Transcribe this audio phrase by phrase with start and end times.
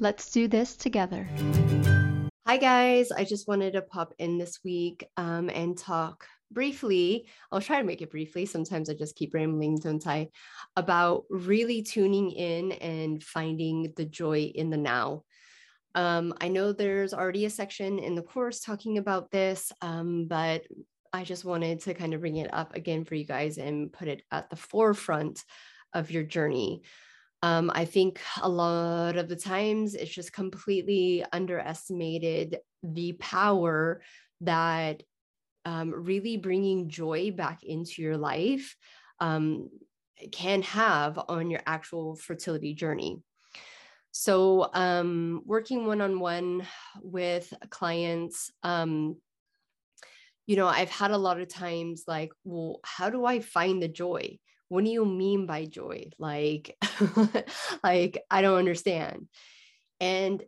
[0.00, 1.28] Let's do this together.
[2.46, 3.10] Hi, guys.
[3.10, 7.86] I just wanted to pop in this week um, and talk briefly, I'll try to
[7.86, 8.46] make it briefly.
[8.46, 10.30] Sometimes I just keep rambling, don't I?
[10.76, 15.24] About really tuning in and finding the joy in the now.
[15.94, 20.62] Um, I know there's already a section in the course talking about this, um, but
[21.12, 24.08] I just wanted to kind of bring it up again for you guys and put
[24.08, 25.44] it at the forefront
[25.92, 26.82] of your journey.
[27.44, 34.00] Um, I think a lot of the times it's just completely underestimated the power
[34.40, 35.02] that
[35.66, 38.74] um, really bringing joy back into your life
[39.20, 39.68] um,
[40.32, 43.20] can have on your actual fertility journey.
[44.10, 46.66] So, um, working one on one
[47.02, 49.16] with clients, um,
[50.46, 53.88] you know, I've had a lot of times like, well, how do I find the
[53.88, 54.38] joy?
[54.68, 56.10] What do you mean by joy?
[56.18, 56.76] Like,
[57.84, 59.28] like I don't understand.
[60.00, 60.42] And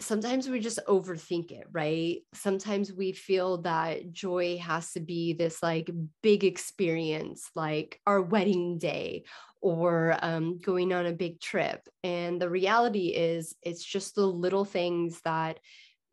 [0.00, 2.18] sometimes we just overthink it, right?
[2.34, 5.90] Sometimes we feel that joy has to be this like
[6.22, 9.24] big experience, like our wedding day
[9.60, 11.88] or um, going on a big trip.
[12.02, 15.58] And the reality is, it's just the little things that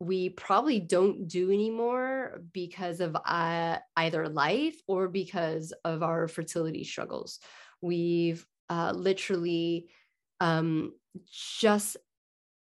[0.02, 6.82] we probably don't do anymore because of uh, either life or because of our fertility
[6.82, 7.38] struggles.
[7.80, 9.90] We've uh, literally
[10.40, 10.92] um,
[11.60, 11.96] just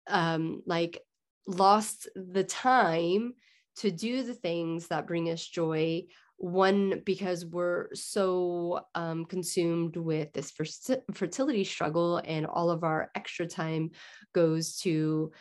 [0.08, 1.02] um, like
[1.46, 3.34] lost the time
[3.78, 6.06] to do the things that bring us joy
[6.38, 10.54] one because we're so um, consumed with this
[11.14, 13.92] fertility struggle and all of our extra time
[14.34, 15.32] goes to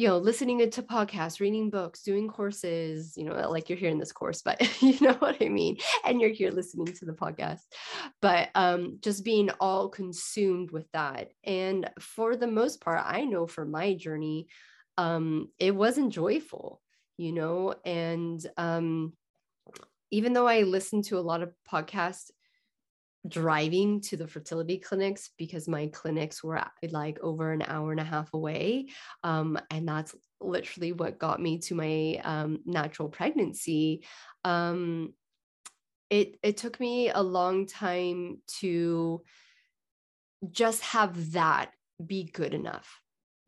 [0.00, 3.98] you know listening to podcasts reading books doing courses you know like you're here in
[3.98, 7.60] this course but you know what i mean and you're here listening to the podcast.
[8.22, 13.46] But um just being all consumed with that and for the most part i know
[13.46, 14.48] for my journey
[15.00, 16.82] um, it wasn't joyful,
[17.16, 19.14] you know, and um,
[20.10, 22.30] even though I listened to a lot of podcasts
[23.28, 28.04] driving to the fertility clinics because my clinics were like over an hour and a
[28.04, 28.86] half away
[29.24, 34.04] um, and that's literally what got me to my um, natural pregnancy
[34.44, 35.12] um,
[36.08, 39.22] it it took me a long time to
[40.50, 41.72] just have that
[42.04, 43.00] be good enough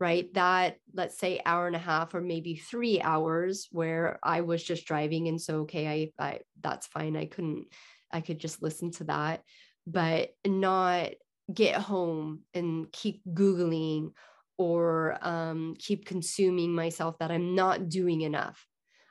[0.02, 0.34] right?
[0.34, 4.84] That, let's say, hour and a half or maybe three hours where I was just
[4.84, 5.28] driving.
[5.28, 7.16] And so, okay, I, I that's fine.
[7.16, 7.66] I couldn't,
[8.12, 9.42] I could just listen to that,
[9.86, 11.10] but not
[11.52, 14.12] get home and keep Googling
[14.58, 18.66] or um, keep consuming myself that I'm not doing enough.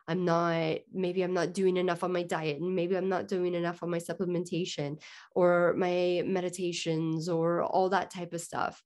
[0.07, 3.53] I'm not, maybe I'm not doing enough on my diet, and maybe I'm not doing
[3.53, 5.01] enough on my supplementation
[5.35, 8.81] or my meditations or all that type of stuff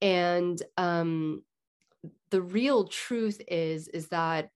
[0.00, 1.42] and um,
[2.30, 4.50] the real truth is is that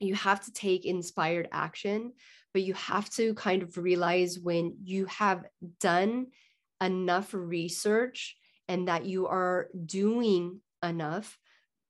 [0.00, 2.12] you have to take inspired action
[2.56, 5.44] but you have to kind of realize when you have
[5.78, 6.28] done
[6.80, 8.34] enough research
[8.66, 11.38] and that you are doing enough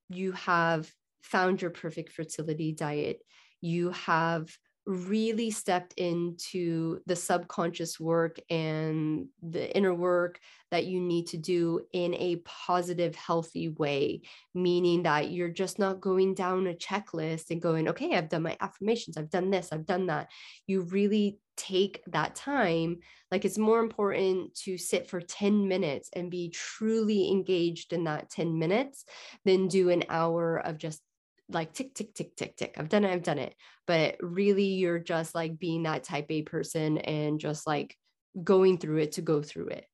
[0.08, 0.90] you have
[1.22, 3.18] found your perfect fertility diet.
[3.60, 4.56] You have
[4.86, 10.38] really stepped into the subconscious work and the inner work
[10.70, 14.22] that you need to do in a positive, healthy way,
[14.54, 18.56] meaning that you're just not going down a checklist and going, okay, I've done my
[18.60, 20.28] affirmations, I've done this, I've done that.
[20.66, 22.98] You really take that time.
[23.30, 28.30] Like it's more important to sit for 10 minutes and be truly engaged in that
[28.30, 29.04] 10 minutes
[29.44, 31.00] than do an hour of just
[31.48, 32.74] like tick tick tick tick tick.
[32.78, 33.54] I've done it i've done it.
[33.86, 37.96] But really you're just like being that type a person and just like
[38.42, 39.86] going through it to go through it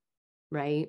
[0.50, 0.88] right?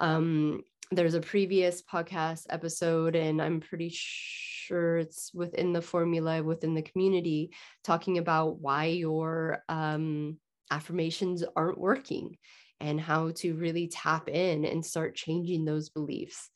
[0.00, 6.74] Um there's a previous podcast episode, and I'm pretty sure it's within the formula within
[6.74, 7.50] the community
[7.82, 10.38] talking about why your um,
[10.70, 12.36] affirmations aren't working
[12.80, 16.50] and how to really tap in and start changing those beliefs.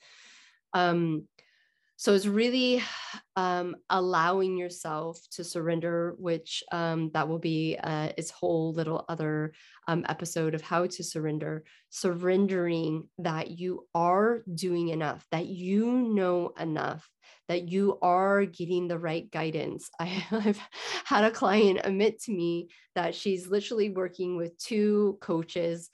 [0.75, 1.27] Um,
[2.01, 2.83] so it's really
[3.37, 9.53] um, allowing yourself to surrender, which um, that will be uh, its whole little other
[9.87, 11.63] um, episode of how to surrender.
[11.91, 17.07] Surrendering that you are doing enough, that you know enough,
[17.49, 19.91] that you are getting the right guidance.
[20.01, 20.59] I, have
[21.05, 25.91] had a client admit to me that she's literally working with two coaches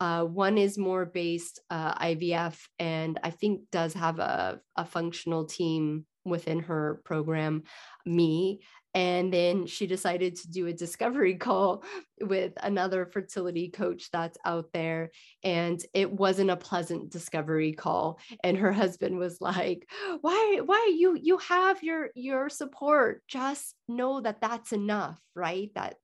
[0.00, 5.44] uh, one is more based uh, IVF, and I think does have a, a functional
[5.44, 7.64] team within her program,
[8.06, 8.60] me.
[8.94, 11.82] And then she decided to do a discovery call
[12.20, 15.10] with another fertility coach that's out there.
[15.42, 18.20] And it wasn't a pleasant discovery call.
[18.44, 19.88] And her husband was like,
[20.20, 23.22] why, why you, you have your, your support.
[23.26, 25.70] Just know that that's enough, right?
[25.74, 25.96] That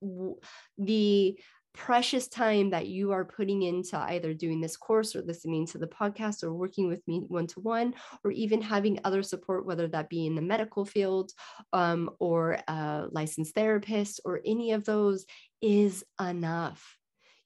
[0.77, 1.39] the,
[1.79, 5.87] precious time that you are putting into either doing this course or listening to the
[5.87, 7.93] podcast or working with me one to one,
[8.25, 11.31] or even having other support, whether that be in the medical field
[11.71, 15.25] um, or a licensed therapist or any of those,
[15.61, 16.97] is enough.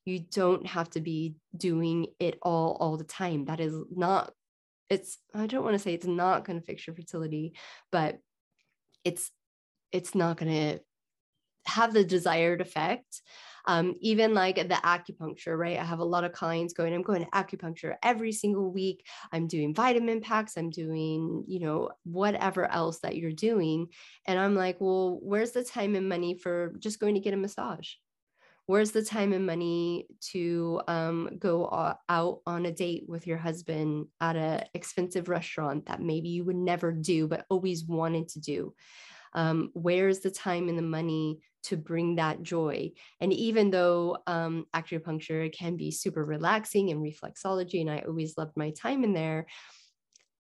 [0.04, 3.46] You don't have to be doing it all all the time.
[3.46, 4.34] That is not.
[4.90, 5.20] It's.
[5.36, 7.54] I don't want to say it's not going to fix your fertility,
[7.92, 8.18] but
[9.04, 9.30] it's.
[9.92, 10.80] It's not going to
[11.68, 13.22] have the desired effect
[13.66, 15.80] um, even like the acupuncture, right?
[15.80, 19.06] I have a lot of clients going, I'm going to acupuncture every single week.
[19.32, 20.58] I'm doing vitamin packs.
[20.58, 23.88] I'm doing, you know, whatever else that you're doing.
[24.26, 27.38] And I'm like, well, where's the time and money for just going to get a
[27.38, 27.90] massage?
[28.66, 34.08] Where's the time and money to um, go out on a date with your husband
[34.22, 38.74] at an expensive restaurant that maybe you would never do, but always wanted to do?
[39.34, 42.92] Um, where's the time and the money to bring that joy.
[43.20, 48.56] And even though um, acupuncture can be super relaxing and reflexology, and I always loved
[48.56, 49.48] my time in there,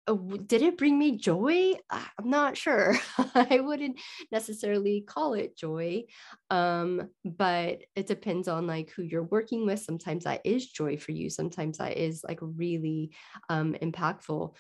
[0.08, 0.16] uh,
[0.48, 1.74] did it bring me joy?
[1.90, 2.98] I'm not sure.
[3.36, 4.00] I wouldn't
[4.32, 6.04] necessarily call it joy,
[6.50, 9.80] um, but it depends on like who you're working with.
[9.80, 11.30] Sometimes that is joy for you.
[11.30, 13.12] Sometimes that is like really
[13.50, 14.56] um, impactful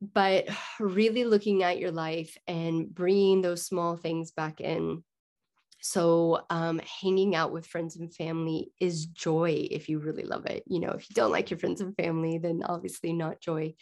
[0.00, 0.46] but
[0.80, 5.02] really looking at your life and bringing those small things back in
[5.80, 10.64] so, um, hanging out with friends and family is joy if you really love it.
[10.66, 13.74] You know, if you don't like your friends and family, then obviously not joy.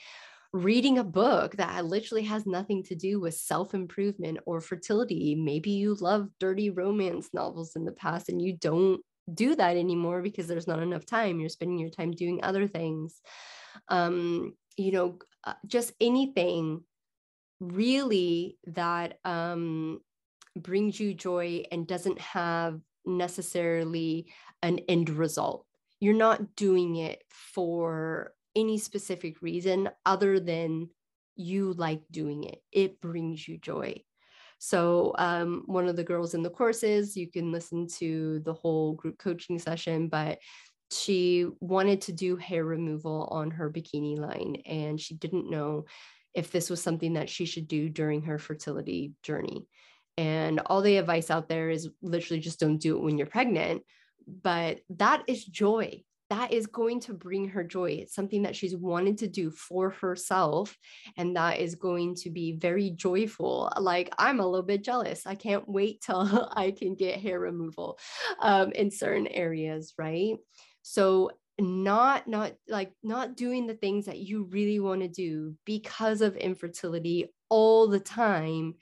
[0.52, 5.34] Reading a book that literally has nothing to do with self improvement or fertility.
[5.34, 9.02] Maybe you love dirty romance novels in the past and you don't
[9.34, 11.40] do that anymore because there's not enough time.
[11.40, 13.20] You're spending your time doing other things.
[13.88, 16.84] Um, you know, uh, just anything
[17.60, 20.00] really that um,
[20.62, 24.26] brings you joy and doesn't have necessarily
[24.62, 25.66] an end result.
[26.00, 30.88] You're not doing it for any specific reason other than
[31.36, 32.62] you like doing it.
[32.72, 34.02] It brings you joy.
[34.58, 38.94] So, um, one of the girls in the courses, you can listen to the whole
[38.94, 40.38] group coaching session, but
[40.90, 45.84] she wanted to do hair removal on her bikini line and she didn't know
[46.32, 49.66] if this was something that she should do during her fertility journey.
[50.18, 53.82] And all the advice out there is literally just don't do it when you're pregnant.
[54.26, 56.02] But that is joy.
[56.30, 57.90] That is going to bring her joy.
[58.02, 60.76] It's something that she's wanted to do for herself.
[61.16, 63.70] And that is going to be very joyful.
[63.78, 65.26] Like, I'm a little bit jealous.
[65.26, 67.98] I can't wait till I can get hair removal
[68.40, 70.34] um, in certain areas, right?
[70.82, 76.20] So, not not like not doing the things that you really want to do because
[76.20, 78.74] of infertility all the time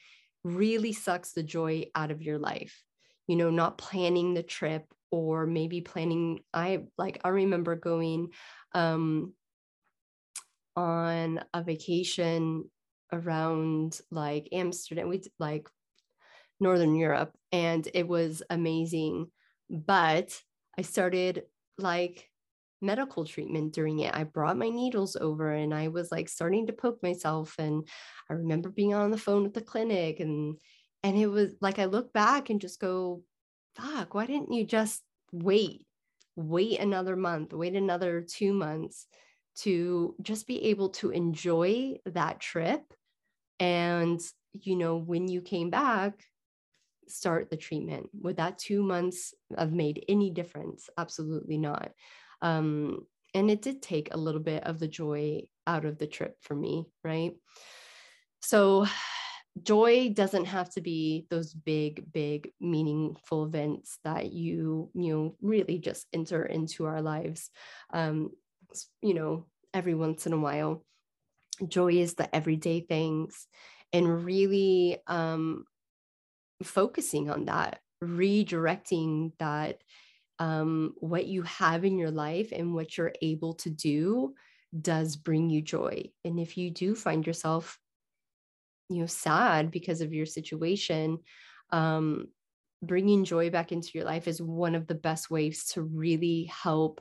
[0.44, 2.84] really sucks the joy out of your life.
[3.26, 6.40] You know, not planning the trip or maybe planning.
[6.52, 8.30] I like, I remember going
[8.74, 9.32] um,
[10.76, 12.70] on a vacation
[13.12, 15.68] around like Amsterdam, we like
[16.60, 19.30] Northern Europe, and it was amazing.
[19.70, 20.40] But
[20.78, 21.44] I started
[21.78, 22.30] like
[22.84, 24.14] medical treatment during it.
[24.14, 27.56] I brought my needles over and I was like starting to poke myself.
[27.58, 27.88] And
[28.30, 30.58] I remember being on the phone with the clinic and
[31.02, 33.22] and it was like I look back and just go,
[33.74, 35.86] fuck, why didn't you just wait?
[36.36, 39.06] Wait another month, wait another two months
[39.56, 42.82] to just be able to enjoy that trip.
[43.60, 44.20] And,
[44.52, 46.24] you know, when you came back,
[47.06, 48.08] start the treatment.
[48.22, 50.88] Would that two months have made any difference?
[50.96, 51.92] Absolutely not
[52.44, 56.36] um, and it did take a little bit of the joy out of the trip
[56.42, 57.32] for me, right?
[58.40, 58.86] So,
[59.62, 65.78] joy doesn't have to be those big big meaningful events that you you know really
[65.78, 67.50] just enter into our lives
[67.92, 68.30] um
[69.00, 70.84] you know every once in a while
[71.68, 73.46] joy is the everyday things
[73.92, 75.64] and really um
[76.64, 79.82] focusing on that redirecting that
[80.38, 84.34] um what you have in your life and what you're able to do
[84.80, 87.78] does bring you joy and if you do find yourself
[88.88, 91.18] you know sad because of your situation
[91.70, 92.26] um
[92.82, 97.00] bringing joy back into your life is one of the best ways to really help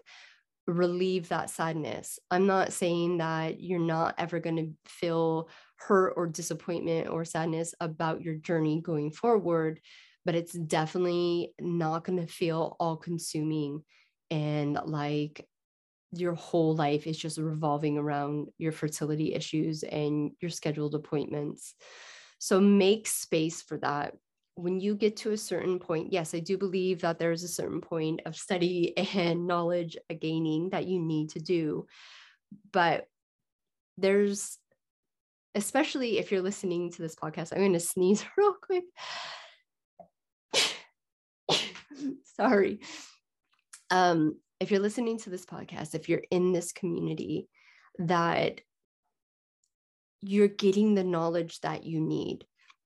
[0.68, 2.20] relieve that sadness.
[2.32, 7.76] I'm not saying that you're not ever going to feel hurt or disappointment or sadness
[7.80, 9.82] about your journey going forward,
[10.26, 13.84] but it's definitely not going to feel all consuming
[14.32, 15.46] and like
[16.12, 21.74] your whole life is just revolving around your fertility issues and your scheduled appointments.
[22.40, 24.16] So make space for that.
[24.56, 27.82] When you get to a certain point, yes, I do believe that there's a certain
[27.82, 31.88] point of study and knowledge gaining that you need to do.
[32.72, 33.08] But
[33.98, 34.60] there's,
[35.56, 38.84] especially if you're listening to this podcast, I'm going to sneeze real quick.
[42.36, 42.80] Sorry.
[43.90, 47.48] Um, if you're listening to this podcast, if you're in this community,
[48.00, 48.62] that
[50.22, 52.46] you're getting the knowledge that you need.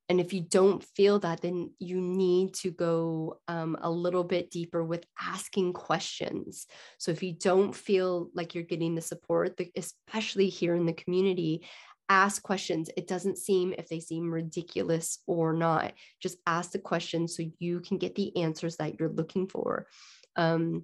[0.09, 4.49] And if you don't feel that, then you need to go um, a little bit
[4.49, 6.65] deeper with asking questions.
[6.97, 11.67] So if you don't feel like you're getting the support, especially here in the community,
[12.09, 12.89] ask questions.
[12.95, 15.93] It doesn't seem if they seem ridiculous or not.
[16.21, 19.87] Just ask the questions so you can get the answers that you're looking for.
[20.35, 20.83] Um,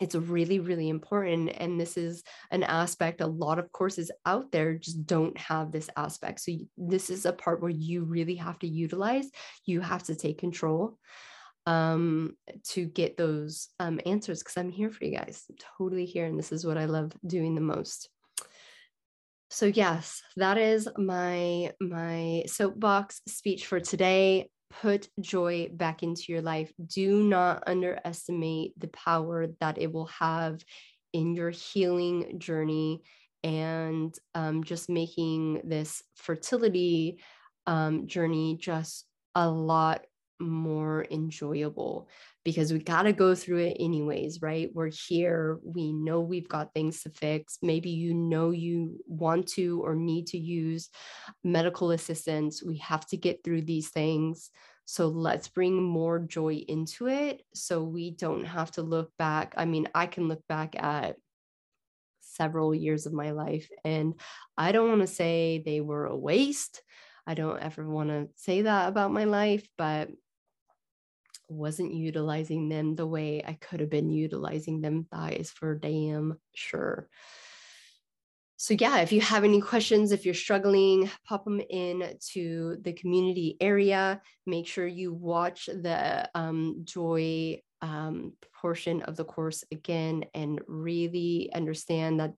[0.00, 4.74] it's really really important and this is an aspect a lot of courses out there
[4.74, 8.66] just don't have this aspect so this is a part where you really have to
[8.66, 9.30] utilize
[9.66, 10.98] you have to take control
[11.66, 16.26] um to get those um answers because i'm here for you guys I'm totally here
[16.26, 18.08] and this is what i love doing the most
[19.52, 24.48] so yes that is my my soapbox speech for today
[24.80, 26.72] put joy back into your life.
[26.86, 30.60] Do not underestimate the power that it will have
[31.12, 33.02] in your healing journey
[33.44, 37.18] and um, just making this fertility
[37.66, 39.04] um, journey just
[39.34, 40.06] a lot
[40.48, 42.08] more enjoyable
[42.44, 44.70] because we got to go through it anyways, right?
[44.72, 45.58] We're here.
[45.64, 47.58] We know we've got things to fix.
[47.62, 50.90] Maybe you know you want to or need to use
[51.44, 52.62] medical assistance.
[52.62, 54.50] We have to get through these things.
[54.84, 59.54] So let's bring more joy into it so we don't have to look back.
[59.56, 61.16] I mean, I can look back at
[62.20, 64.14] several years of my life and
[64.56, 66.82] I don't want to say they were a waste.
[67.26, 70.08] I don't ever want to say that about my life, but
[71.52, 75.06] wasn't utilizing them the way I could have been utilizing them.
[75.12, 77.08] That is for damn sure.
[78.56, 82.92] So, yeah, if you have any questions, if you're struggling, pop them in to the
[82.92, 84.22] community area.
[84.46, 91.50] Make sure you watch the um, joy um, portion of the course again and really
[91.52, 92.34] understand that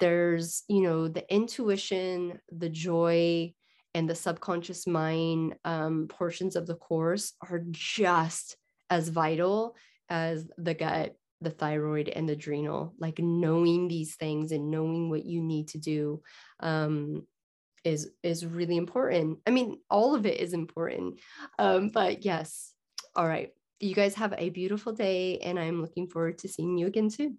[0.00, 3.52] there's, you know, the intuition, the joy,
[3.94, 8.56] and the subconscious mind um, portions of the course are just
[8.90, 9.76] as vital
[10.08, 12.94] as the gut, the thyroid, and the adrenal.
[12.98, 16.22] Like knowing these things and knowing what you need to do
[16.60, 17.26] um,
[17.84, 19.38] is is really important.
[19.46, 21.20] I mean, all of it is important,
[21.58, 22.72] um, but yes.
[23.14, 26.86] All right, you guys have a beautiful day, and I'm looking forward to seeing you
[26.86, 27.38] again soon.